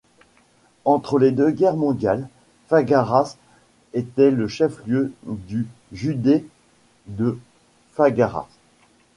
Entre 0.83 1.19
les 1.19 1.31
deux 1.31 1.51
guerres 1.51 1.75
mondiales, 1.77 2.27
Făgăraș 2.69 3.35
était 3.93 4.31
le 4.31 4.47
chef-lieu 4.47 5.11
du 5.21 5.63
județ 5.93 6.41
de 7.05 7.37
Făgăraș. 7.91 8.47